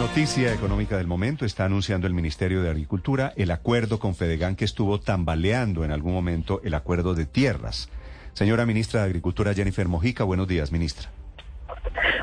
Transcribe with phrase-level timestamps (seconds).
[0.00, 1.44] Noticia económica del momento.
[1.44, 6.14] Está anunciando el Ministerio de Agricultura el acuerdo con Fedegan que estuvo tambaleando en algún
[6.14, 7.90] momento el acuerdo de tierras.
[8.32, 11.10] Señora Ministra de Agricultura Jennifer Mojica, buenos días, ministra.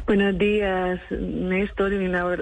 [0.07, 1.97] Buenos días, Néstor, y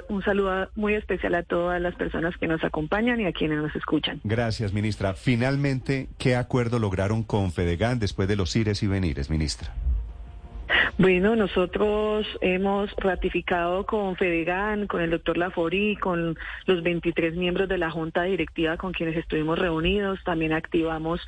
[0.07, 3.75] un saludo muy especial a todas las personas que nos acompañan y a quienes nos
[3.75, 4.21] escuchan.
[4.23, 5.15] Gracias, ministra.
[5.15, 9.73] Finalmente, ¿qué acuerdo lograron con Fedegan después de los ires y venires, ministra?
[10.97, 17.77] Bueno, nosotros hemos ratificado con Fedegan, con el doctor Lafori, con los 23 miembros de
[17.77, 20.19] la Junta Directiva con quienes estuvimos reunidos.
[20.23, 21.21] También activamos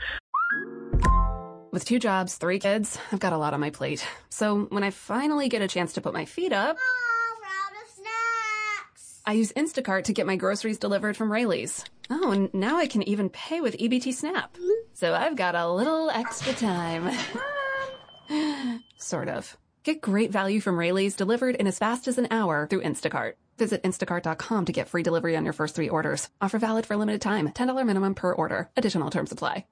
[1.74, 4.04] With two jobs, three kids, I've got a lot on my plate.
[4.30, 7.90] So when I finally get a chance to put my feet up, Oh, out of
[7.94, 9.22] snacks.
[9.26, 11.84] I use Instacart to get my groceries delivered from Rayleigh's.
[12.10, 14.56] Oh, and now I can even pay with EBT Snap.
[14.94, 17.12] So I've got a little extra time.
[18.98, 19.58] sort of.
[19.84, 23.34] Get great value from Rayleigh's delivered in as fast as an hour through Instacart.
[23.58, 26.28] Visit instacart.com to get free delivery on your first three orders.
[26.42, 27.48] Offer valid for a limited time.
[27.50, 28.70] $10 minimum per order.
[28.76, 29.66] Additional terms apply.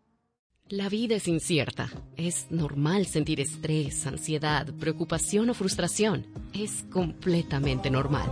[0.69, 1.91] La vida es incierta.
[2.17, 6.25] Es normal sentir estrés, ansiedad, preocupación o frustración.
[6.53, 8.31] Es completamente normal.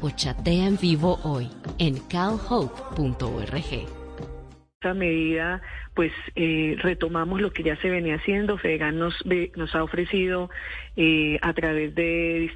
[0.02, 1.48] o chatea en vivo hoy
[1.78, 4.01] en calhope.org
[4.82, 5.62] esta medida,
[5.94, 8.58] pues eh, retomamos lo que ya se venía haciendo.
[8.58, 10.50] FEDEGAN nos, ha ofrecido
[10.96, 12.50] eh, a través de,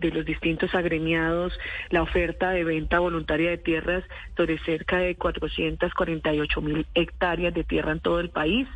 [0.00, 1.56] los distintos agremiados
[1.90, 4.02] la oferta de venta voluntaria de tierras
[4.36, 8.66] sobre cerca de 448 mil hectáreas de tierra en todo el país.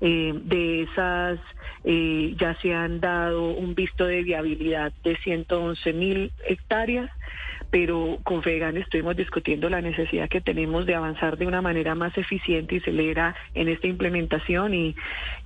[0.00, 1.38] Eh, de esas
[1.84, 7.08] ya se han dado un visto de viabilidad de 111 mil hectáreas
[7.72, 12.16] pero con FEGAN estuvimos discutiendo la necesidad que tenemos de avanzar de una manera más
[12.18, 14.94] eficiente y celera en esta implementación y,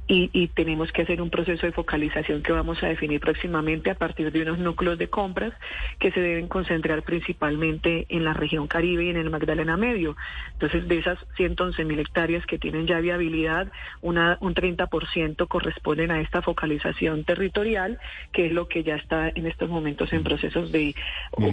[0.09, 3.95] y, y, tenemos que hacer un proceso de focalización que vamos a definir próximamente a
[3.95, 5.53] partir de unos núcleos de compras
[5.99, 10.17] que se deben concentrar principalmente en la región Caribe y en el Magdalena Medio.
[10.53, 16.21] Entonces, de esas 111 mil hectáreas que tienen ya viabilidad, una, un 30% corresponden a
[16.21, 17.99] esta focalización territorial,
[18.33, 20.95] que es lo que ya está en estos momentos en procesos de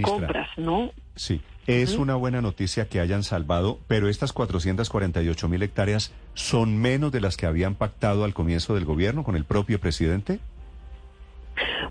[0.01, 0.49] compras.
[0.57, 0.91] ¿no?
[1.15, 7.11] Sí, es una buena noticia que hayan salvado, pero estas 448 mil hectáreas son menos
[7.11, 10.39] de las que habían pactado al comienzo del gobierno con el propio presidente.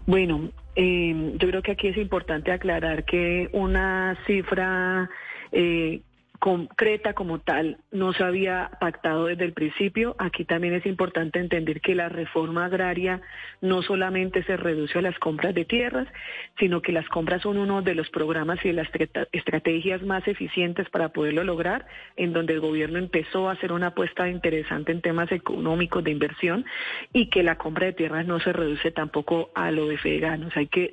[0.06, 5.08] Bueno, eh, yo creo que aquí es importante aclarar que una cifra
[5.52, 6.00] eh,
[6.42, 10.16] concreta como tal no se había pactado desde el principio.
[10.18, 13.20] Aquí también es importante entender que la reforma agraria
[13.60, 16.08] no solamente se reduce a las compras de tierras,
[16.58, 18.88] sino que las compras son uno de los programas y de las
[19.30, 21.86] estrategias más eficientes para poderlo lograr,
[22.16, 26.64] en donde el gobierno empezó a hacer una apuesta interesante en temas económicos de inversión
[27.12, 30.56] y que la compra de tierras no se reduce tampoco a lo de fedeganos.
[30.56, 30.90] Hay que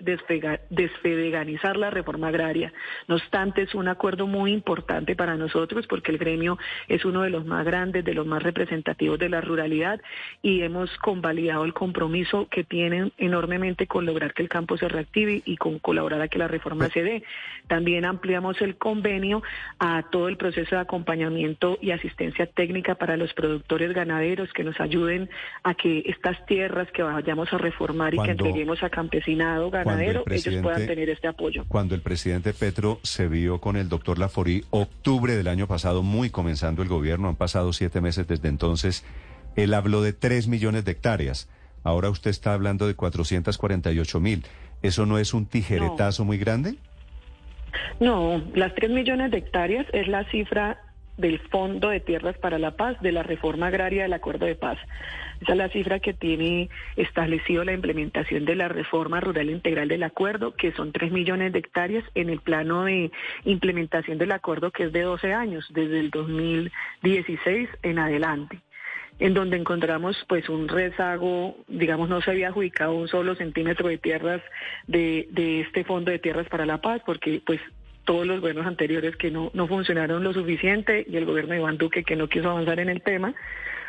[0.70, 2.72] desfedeganizar la reforma agraria.
[3.08, 6.58] No obstante, es un acuerdo muy importante para nosotros porque el gremio
[6.88, 10.02] es uno de los más grandes, de los más representativos de la ruralidad
[10.42, 15.42] y hemos convalidado el compromiso que tienen enormemente con lograr que el campo se reactive
[15.46, 17.24] y con colaborar a que la reforma se dé.
[17.68, 19.42] También ampliamos el convenio
[19.80, 24.80] a todo el proceso de acompañamiento y asistencia técnica para los productores ganaderos que nos
[24.80, 25.30] ayuden
[25.64, 30.62] a que estas tierras que vayamos a reformar y que entreguemos a campesinado ganadero, ellos
[30.62, 31.66] puedan tener este apoyo.
[31.68, 36.30] Cuando el presidente Petro se vio con el doctor Lafori, octubre del año pasado, muy
[36.30, 39.04] comenzando el gobierno, han pasado siete meses desde entonces,
[39.56, 41.50] él habló de tres millones de hectáreas.
[41.84, 44.46] Ahora usted está hablando de 448 mil.
[44.82, 46.28] ¿Eso no es un tijeretazo no.
[46.28, 46.76] muy grande?
[48.00, 50.82] No, las tres millones de hectáreas es la cifra
[51.20, 54.78] del Fondo de Tierras para la Paz, de la reforma agraria del Acuerdo de Paz.
[55.42, 60.04] Esa es la cifra que tiene establecido la implementación de la reforma rural integral del
[60.04, 63.12] acuerdo, que son 3 millones de hectáreas en el plano de
[63.46, 68.60] implementación del acuerdo, que es de 12 años, desde el 2016 en adelante.
[69.20, 73.98] en donde encontramos pues un rezago, digamos, no se había adjudicado un solo centímetro de
[73.98, 74.42] tierras
[74.88, 77.60] de, de este Fondo de Tierras para la Paz, porque pues
[78.10, 81.78] todos los gobiernos anteriores que no, no funcionaron lo suficiente y el gobierno de Iván
[81.78, 83.36] Duque que no quiso avanzar en el tema.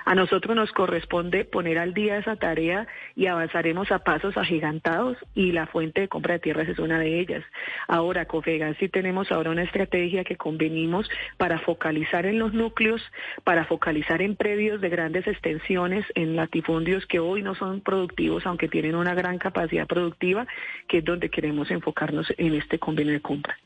[0.05, 2.87] A nosotros nos corresponde poner al día esa tarea
[3.17, 7.19] y avanzaremos a pasos agigantados y la fuente de compra de tierras es una de
[7.19, 7.43] ellas.
[7.88, 11.08] Ahora, Cofegan, sí tenemos ahora una estrategia que convenimos
[11.38, 13.00] para focalizar en los núcleos,
[13.43, 18.69] para focalizar en predios de grandes extensiones, en latifundios que hoy no son productivos, aunque
[18.69, 20.46] tienen una gran capacidad productiva,
[20.88, 23.56] que es donde queremos enfocarnos en este convenio de compra.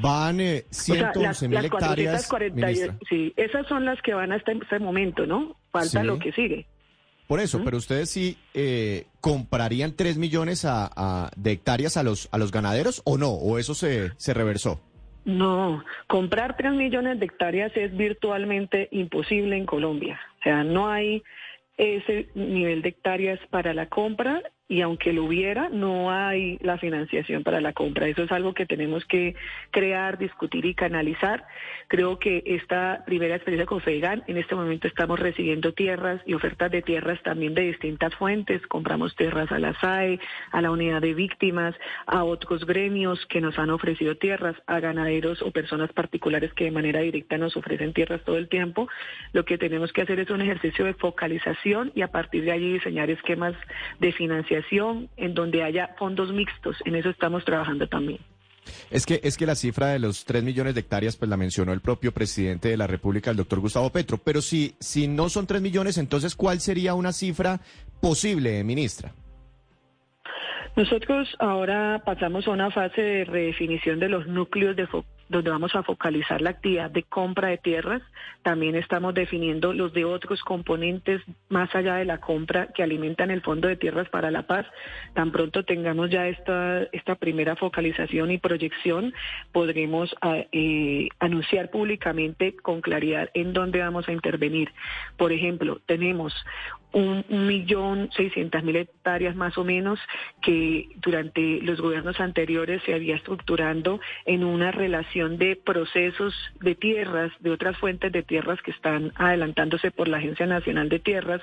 [0.00, 2.26] Van eh, 111 mil hectáreas.
[2.28, 5.56] 440, sí, esas son las que van hasta este momento, ¿no?
[5.70, 6.06] Falta Sí.
[6.06, 6.66] lo que sigue.
[7.26, 12.28] Por eso, pero ustedes sí eh, comprarían 3 millones a, a- de hectáreas a los,
[12.32, 14.80] a los ganaderos o no, o eso se, se reversó.
[15.24, 20.20] No, comprar 3 millones de hectáreas es virtualmente imposible en Colombia.
[20.40, 21.22] O sea, no hay
[21.78, 24.42] ese nivel de hectáreas para la compra
[24.72, 28.08] y aunque lo hubiera, no hay la financiación para la compra.
[28.08, 29.34] Eso es algo que tenemos que
[29.70, 31.44] crear, discutir y canalizar.
[31.88, 36.70] Creo que esta primera experiencia con FEGAN, en este momento estamos recibiendo tierras y ofertas
[36.70, 38.66] de tierras también de distintas fuentes.
[38.66, 40.18] Compramos tierras a la SAE,
[40.52, 41.74] a la unidad de víctimas,
[42.06, 46.70] a otros gremios que nos han ofrecido tierras, a ganaderos o personas particulares que de
[46.70, 48.88] manera directa nos ofrecen tierras todo el tiempo.
[49.34, 52.72] Lo que tenemos que hacer es un ejercicio de focalización y a partir de allí
[52.72, 53.54] diseñar esquemas
[54.00, 54.61] de financiación
[55.16, 56.76] en donde haya fondos mixtos.
[56.84, 58.20] En eso estamos trabajando también.
[58.90, 61.72] Es que, es que la cifra de los 3 millones de hectáreas, pues la mencionó
[61.72, 64.18] el propio presidente de la República, el doctor Gustavo Petro.
[64.18, 67.60] Pero si, si no son 3 millones, entonces, ¿cuál sería una cifra
[68.00, 69.12] posible, ministra?
[70.76, 75.74] Nosotros ahora pasamos a una fase de redefinición de los núcleos de fo- donde vamos
[75.74, 78.02] a focalizar la actividad de compra de tierras.
[78.42, 83.40] También estamos definiendo los de otros componentes más allá de la compra que alimentan el
[83.40, 84.66] Fondo de Tierras para la Paz.
[85.14, 89.14] Tan pronto tengamos ya esta, esta primera focalización y proyección,
[89.52, 94.70] podremos ah, eh, anunciar públicamente con claridad en dónde vamos a intervenir.
[95.16, 96.34] Por ejemplo, tenemos
[96.92, 99.98] un millón seiscientas mil hectáreas más o menos
[100.42, 107.32] que durante los gobiernos anteriores se había estructurando en una relación de procesos de tierras,
[107.40, 111.40] de otras fuentes de tierras que están adelantándose por la Agencia Nacional de Tierras,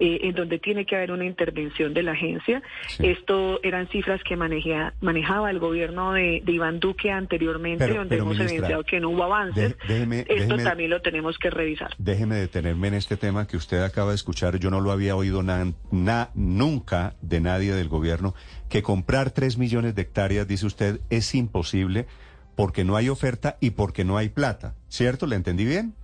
[0.00, 2.62] eh, en donde tiene que haber una intervención de la agencia.
[2.98, 8.10] Esto eran cifras que manejea- manejaba el gobierno de, de Iván Duque anteriormente, Pero- donde
[8.16, 9.76] pero, hemos ministra, evidenciado que no hubo avances.
[9.88, 11.90] déjeme- Esto déjeme- también lo tenemos que revisar.
[11.98, 14.58] Déjeme detenerme en este tema que usted acaba de escuchar.
[14.58, 18.34] Yo no lo había oído na- nunca de nadie del gobierno.
[18.68, 22.06] Que comprar tres millones de hectáreas, dice usted, es imposible
[22.54, 24.74] porque no hay oferta y porque no hay plata.
[24.88, 25.26] ¿Cierto?
[25.26, 25.94] ¿Le entendí bien?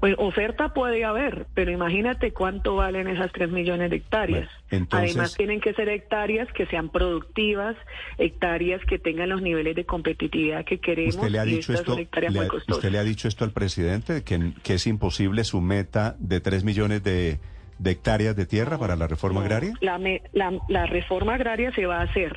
[0.00, 4.48] Pues oferta puede haber, pero imagínate cuánto valen esas 3 millones de hectáreas.
[4.48, 7.76] Bueno, entonces- Además, tienen que ser hectáreas que sean productivas,
[8.18, 11.16] hectáreas que tengan los niveles de competitividad que queremos.
[11.16, 11.96] ¿Usted le ha dicho esto?
[11.96, 12.48] le ha-.
[12.68, 16.64] ¿Usted le ha dicho esto al presidente que, que es imposible su meta de tres
[16.64, 17.38] millones de,
[17.78, 19.74] de hectáreas de tierra para la reforma agraria?
[19.80, 22.36] La, me- la, la reforma agraria se va a hacer.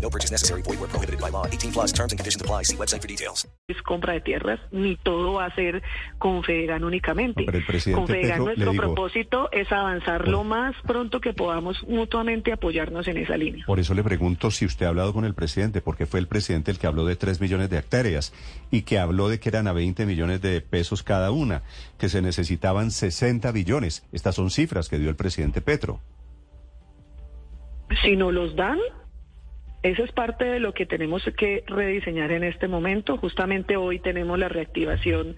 [0.00, 0.62] No purchase necessary.
[0.62, 1.46] Void where prohibited by law.
[1.46, 2.64] 18 plus terms and conditions apply.
[2.64, 3.48] See website for details.
[3.68, 5.82] es compra de tierras, ni todo va a ser
[6.18, 7.40] con Fedegan únicamente.
[7.42, 11.32] No, pero el presidente con Fedegan nuestro digo- propósito es avanzar lo más pronto que
[11.32, 13.64] podamos mutuamente apoyarnos en esa línea.
[13.66, 16.70] Por eso le pregunto si usted ha hablado con el presidente, porque fue el presidente
[16.70, 18.32] el que habló de 3 millones de hectáreas
[18.70, 21.62] y que habló de que eran a 20 millones de pesos cada una,
[21.98, 24.04] que se necesitaban 60 billones.
[24.12, 26.00] Estas son cifras que dio el presidente Petro.
[28.04, 28.78] Si no los dan,
[29.86, 33.16] eso es parte de lo que tenemos que rediseñar en este momento.
[33.18, 35.36] Justamente hoy tenemos la reactivación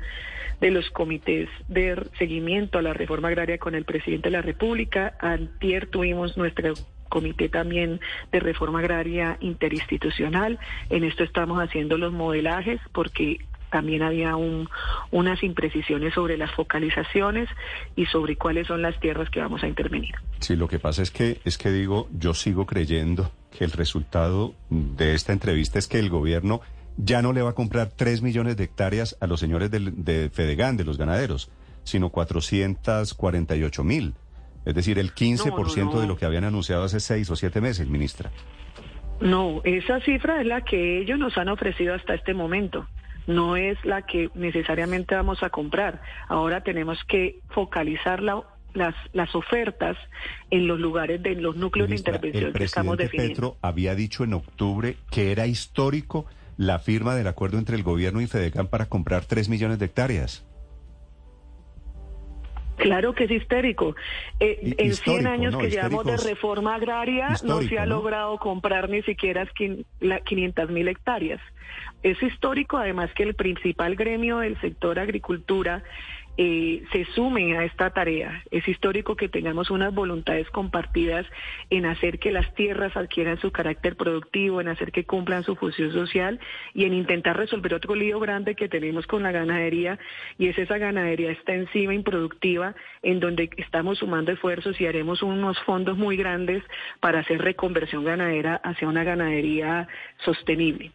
[0.61, 5.17] de los comités de seguimiento a la reforma agraria con el presidente de la República.
[5.21, 6.75] Antier tuvimos nuestro
[7.09, 8.00] comité también
[8.33, 10.59] de reforma agraria interinstitucional.
[10.90, 13.38] En esto estamos haciendo los modelajes porque
[13.71, 14.69] también había un,
[15.11, 17.49] unas imprecisiones sobre las focalizaciones
[17.97, 20.15] y sobre cuáles son las tierras que vamos a intervenir.
[20.41, 24.55] Sí, lo que pasa es que, es que digo, yo sigo creyendo que el resultado
[24.71, 26.61] de esta entrevista es que el gobierno
[26.97, 30.31] ya no le va a comprar 3 millones de hectáreas a los señores del- de
[30.31, 31.51] Fedegan, de los ganaderos,
[31.85, 34.15] sino 448 mil.
[34.65, 36.01] Es decir, el 15% No, no, no.
[36.01, 38.31] de lo que habían anunciado hace seis o siete meses, ministra.
[39.21, 42.87] No, esa cifra es la que ellos nos han ofrecido hasta este momento.
[43.28, 46.02] No es la que necesariamente vamos a comprar.
[46.28, 48.42] Ahora tenemos que focalizar la-
[48.75, 49.97] las, las ofertas
[50.50, 53.52] en los lugares de los núcleos Ministra, de intervención el que estamos presidente definiendo.
[53.52, 58.20] Petro había dicho en octubre que era histórico la firma del acuerdo entre el gobierno
[58.20, 60.44] y Fedecan para comprar 3 millones de hectáreas.
[62.78, 63.94] Claro que es histérico.
[64.40, 67.97] Eh, en histórico, 100 años no, que llevamos de reforma agraria no se ha ¿no?
[67.97, 71.40] logrado comprar ni siquiera esquin- la 500 mil hectáreas.
[72.02, 75.82] Es histórico además que el principal gremio del sector agricultura
[76.40, 78.45] eh, se sume a esta tarea.
[78.52, 81.26] Es histórico que tengamos unas voluntades compartidas
[81.68, 85.92] en hacer que las tierras adquieran su carácter productivo, en hacer que cumplan su función
[85.92, 86.38] social
[86.75, 89.99] y en intentar resolver otro lío grande que tenemos con la ganadería
[90.38, 95.99] y es esa ganadería extensiva, improductiva, en donde estamos sumando esfuerzos y haremos unos fondos
[95.99, 96.62] muy grandes
[97.00, 99.88] para hacer reconversión ganadera hacia una ganadería
[100.25, 100.92] sostenible.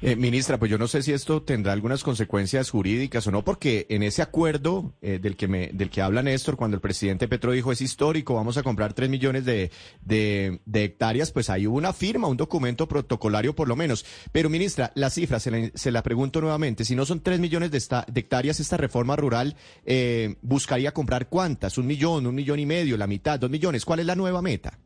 [0.00, 3.86] Eh, ministra, pues yo no sé si esto tendrá algunas consecuencias jurídicas o no, porque
[3.90, 7.52] en ese acuerdo eh, del que me, del que habla Néstor, cuando el presidente Petro
[7.52, 11.92] dijo es histórico, vamos a comprar tres millones de, de, hectáreas, pues ahí hubo una
[11.92, 14.06] firma, un documento protocolario por lo menos.
[14.32, 17.70] Pero ministra, la cifra, se la, se la pregunto nuevamente, si no son tres millones
[17.70, 22.60] de, esta- de hectáreas, esta reforma rural eh, buscaría comprar cuántas, un millón, un millón
[22.60, 24.78] y medio, la mitad, dos millones, ¿cuál es la nueva meta?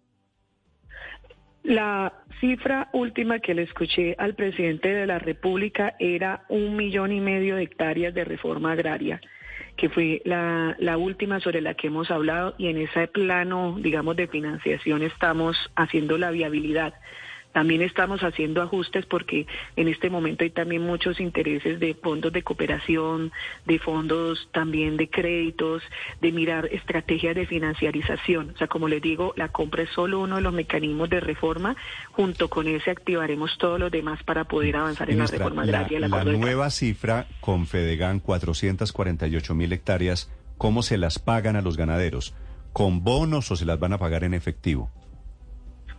[1.62, 7.20] La cifra última que le escuché al presidente de la República era un millón y
[7.20, 9.20] medio de hectáreas de reforma agraria,
[9.76, 14.26] que fue la, última sobre la que hemos hablado y en ese plano, digamos, de
[14.26, 16.94] financiación estamos haciendo la viabilidad.
[17.52, 22.42] También estamos haciendo ajustes porque en este momento hay también muchos intereses de fondos de
[22.42, 23.32] cooperación,
[23.66, 25.82] de fondos también de créditos,
[26.20, 28.50] de mirar estrategias de financiarización.
[28.54, 31.76] O sea, como les digo, la compra es solo uno de los mecanismos de reforma.
[32.12, 36.00] Junto con ese activaremos todos los demás para poder avanzar en la reforma la, agraria.
[36.00, 41.76] la de nueva cifra con Fedegan, 448 mil hectáreas, ¿cómo se las pagan a los
[41.76, 42.34] ganaderos?
[42.72, 44.90] ¿Con bonos o se las van a pagar en efectivo?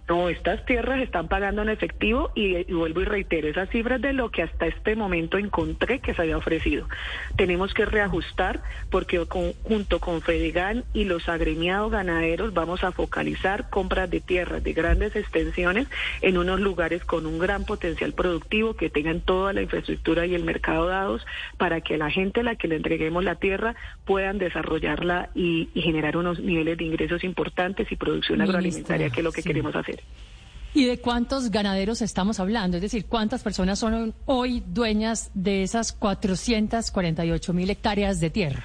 [0.10, 4.12] No, estas tierras están pagando en efectivo y, y vuelvo y reitero, esas cifras de
[4.12, 6.90] lo que hasta este momento encontré que se había ofrecido.
[7.38, 13.70] Tenemos que reajustar porque con- junto con Fedegan y los agremiados ganaderos vamos a focalizar
[13.70, 15.88] compras de tierras de grandes extensiones
[16.22, 20.44] en unos lugares con un gran potencial productivo que tengan toda la infraestructura y el
[20.44, 21.26] mercado dados
[21.58, 25.82] para que la gente a la que le entreguemos la tierra puedan desarrollarla y, y
[25.82, 29.48] generar unos niveles de ingresos importantes y producción Ministra, agroalimentaria que es lo que sí.
[29.48, 29.93] queremos hacer.
[30.76, 32.78] ¿Y de cuántos ganaderos estamos hablando?
[32.78, 38.64] Es decir, ¿cuántas personas son hoy dueñas de esas 448 mil hectáreas de tierra?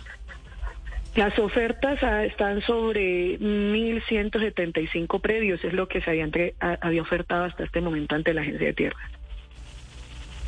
[1.17, 7.45] Las ofertas ah, están sobre 1.175 predios, es lo que se había, entre- había ofertado
[7.45, 9.11] hasta este momento ante la Agencia de Tierras.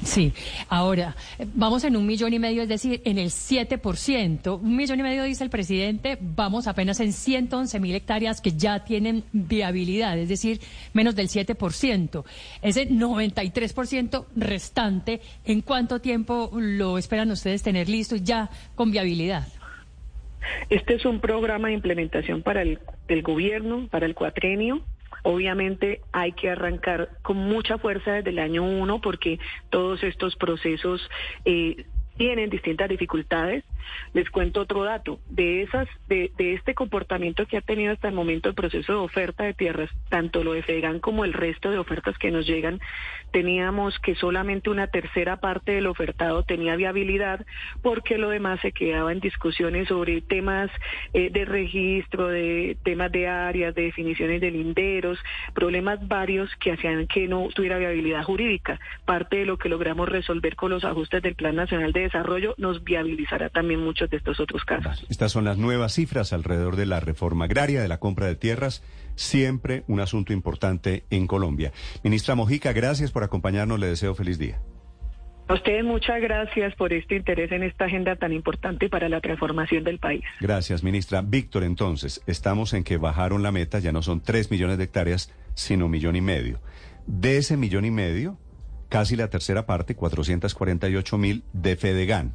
[0.02, 0.32] Sí,
[0.68, 1.14] ahora
[1.54, 4.58] vamos en un millón y medio, es decir, en el 7%.
[4.60, 8.82] Un millón y medio, dice el presidente, vamos apenas en 111 mil hectáreas que ya
[8.84, 10.60] tienen viabilidad, es decir,
[10.94, 12.24] menos del 7%.
[12.62, 19.46] Ese 93% restante, ¿en cuánto tiempo lo esperan ustedes tener listo y ya con viabilidad?
[20.70, 22.78] Este es un programa de implementación para el
[23.22, 24.82] gobierno, para el cuatrenio.
[25.22, 29.38] Obviamente hay que arrancar con mucha fuerza desde el año uno porque
[29.68, 31.08] todos estos procesos
[31.44, 31.86] eh,
[32.20, 33.64] tienen distintas dificultades.
[34.12, 35.20] Les cuento otro dato.
[35.30, 39.44] De esas, de, este comportamiento que ha tenido hasta el momento el proceso de oferta
[39.44, 42.78] de tierras, tanto lo de FEDEGAN como el resto de ofertas que nos llegan,
[43.32, 47.46] teníamos que solamente una tercera parte del ofertado tenía viabilidad
[47.80, 50.70] porque lo demás se quedaba en discusiones sobre temas
[51.14, 55.18] eh, de registro, de temas de áreas, de definiciones de linderos,
[55.54, 58.78] problemas varios que hacían que no tuviera viabilidad jurídica.
[59.06, 62.82] Parte de lo que logramos resolver con los ajustes del Plan Nacional de Desarrollo nos
[62.82, 65.06] viabilizará también muchos de estos otros casos.
[65.08, 68.82] Estas son las nuevas cifras alrededor de la reforma agraria, de la compra de tierras,
[69.14, 71.72] siempre un asunto importante en Colombia.
[72.02, 74.60] Ministra Mojica, gracias por acompañarnos, le deseo feliz día.
[75.46, 79.82] A ustedes muchas gracias por este interés en esta agenda tan importante para la transformación
[79.82, 80.22] del país.
[80.40, 81.22] Gracias, ministra.
[81.22, 85.32] Víctor, entonces, estamos en que bajaron la meta, ya no son tres millones de hectáreas,
[85.54, 86.60] sino millón y medio.
[87.06, 88.38] De ese millón y medio,
[88.90, 92.34] casi la tercera parte, 448 mil de Fedegan.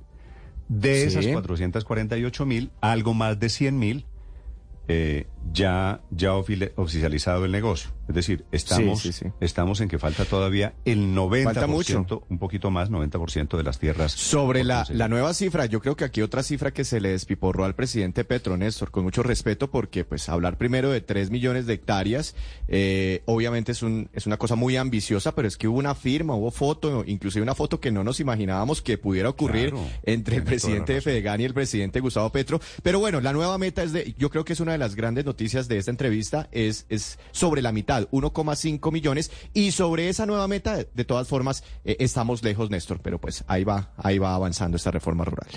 [0.68, 1.08] De Sí.
[1.20, 4.06] esas 448 mil, algo más de 100 mil
[4.88, 7.92] eh, ya, ya oficializado el negocio.
[8.08, 9.32] Es decir, estamos, Sí, sí, sí.
[9.40, 12.06] estamos en que falta todavía el 90%, Falta mucho.
[12.30, 14.12] un poquito más, 90% de las tierras.
[14.12, 17.66] Sobre la, la nueva cifra, yo creo que aquí otra cifra que se le despiporró
[17.66, 21.74] al presidente Petro, Néstor, con mucho respeto, porque pues hablar primero de 3 millones de
[21.74, 22.36] hectáreas,
[22.68, 26.36] eh, obviamente es, un, es una cosa muy ambiciosa, pero es que hubo una firma,
[26.36, 30.44] hubo foto, inclusive una foto que no nos imaginábamos que pudiera ocurrir Claro, entre el
[30.44, 31.02] presidente de.
[31.02, 32.60] Fedegan y el presidente Gustavo Petro.
[32.84, 35.26] Pero bueno, la nueva meta es de, yo creo que es una de las grandes
[35.26, 40.48] noticias de esta entrevista, es, es sobre la mitad, 1,5 millones, y sobre esa nueva
[40.48, 44.78] meta, de todas formas, eh, estamos lejos, Néstor, pero pues ahí va, ahí va avanzando
[44.78, 45.48] esta reforma rural.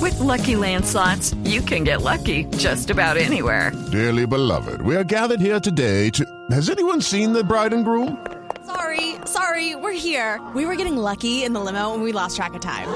[0.00, 3.72] With Lucky Land slots, you can get lucky just about anywhere.
[3.90, 6.24] Dearly beloved, we are gathered here today to.
[6.50, 8.16] Has anyone seen the bride and groom?
[8.64, 10.40] Sorry, sorry, we're here.
[10.54, 12.86] We were getting lucky in the limo and we lost track of time.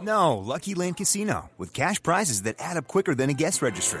[0.00, 4.00] No, Lucky Land Casino, with cash prizes that add up quicker than a guest registry.